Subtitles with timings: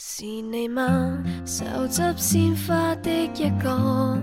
[0.00, 1.20] 是你吗？
[1.44, 4.16] 手执鲜花的一个，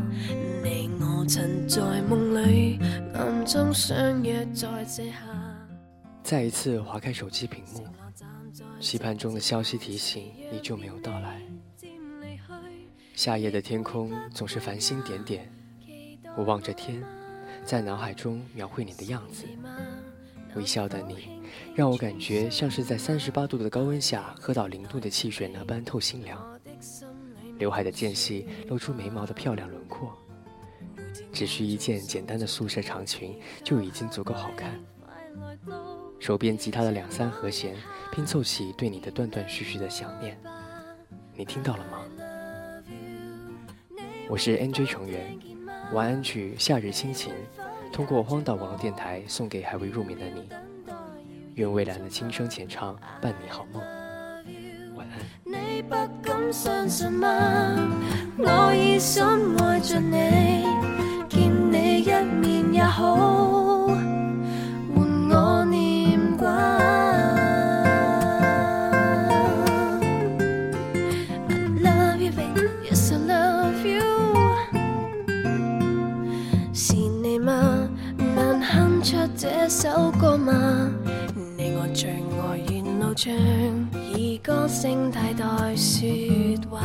[0.64, 2.80] 你我曾在梦里
[3.14, 5.18] 暗中相约在这下。
[6.24, 7.86] 再一次划开手机屏幕，
[8.80, 11.42] 期盼中的消息提醒依旧没有到来。
[13.14, 15.52] 夏夜的天空总是繁星点点，
[16.38, 17.04] 我望着天，
[17.66, 19.44] 在脑海中描绘你的样子。
[20.56, 21.42] 微笑的你，
[21.76, 26.60] 让我感觉像是在三十八度的高温下喝到零度的汽水那般透心凉。
[27.58, 30.12] 刘海的间隙露出眉毛的漂亮轮廓，
[31.32, 34.80] 只需一件简单的素色长裙就已经足够好看。
[36.20, 37.76] 手边吉他的两三和弦
[38.12, 40.38] 拼凑起对你的断断续续的想念，
[41.36, 42.00] 你听到了吗？
[44.28, 45.38] 我是 NJ 成员，
[45.94, 47.34] 晚安曲《夏日心情》。
[47.96, 50.50] 通过荒岛网络电台送给还未入眠的你，
[51.54, 53.82] 愿蔚蓝的轻声浅唱伴你好梦，
[54.98, 55.18] 晚安。
[55.46, 57.30] 你不敢相信吗？
[58.38, 60.66] 我已深爱着你，
[79.36, 80.54] 这首歌吗？
[81.58, 83.34] 你我最爱沿路唱，
[84.16, 86.82] 以歌声替代说话。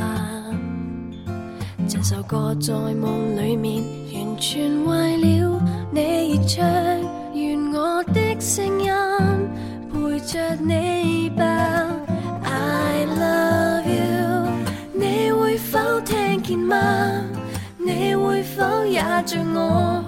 [1.86, 3.82] 这首歌在梦里面
[4.14, 5.60] 完全为了
[5.92, 6.64] 你而唱，
[7.34, 8.90] 愿我的声音
[9.92, 11.44] 陪着你吧。
[12.42, 14.48] I love you，
[14.94, 16.76] 你会否听见吗？
[17.76, 20.02] 你会否也像我，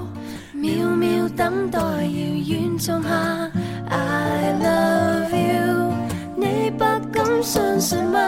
[0.63, 2.07] 秒秒等待遥
[2.47, 3.51] 远仲夏
[3.89, 5.93] ？I love you，
[6.37, 8.21] 你不敢相信吗？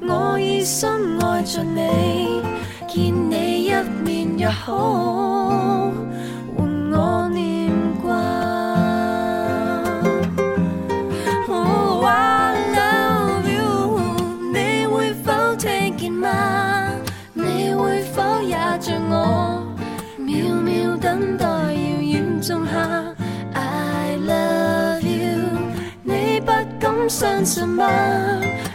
[0.00, 2.40] 我已深爱着你，
[2.86, 3.72] 见你一
[4.04, 5.90] 面也好，
[6.56, 8.14] 换我念挂。
[11.48, 13.98] Oh, I love you，
[14.52, 16.30] 你会否听见吗？
[17.32, 19.23] 你会否也像我，
[21.14, 22.72] 等待遥远仲下。
[23.52, 25.46] I love you
[26.02, 27.88] 你不敢相信吗？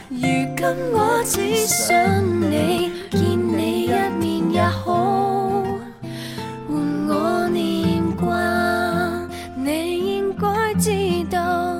[0.09, 1.97] 如今我只想
[2.39, 3.21] 你见
[3.57, 5.65] 你一面也好。
[6.65, 6.77] 换
[7.09, 8.31] 我念挂
[9.57, 10.91] 你应该知
[11.29, 11.75] 道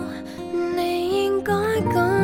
[0.75, 1.53] 你应该
[1.93, 2.18] 讲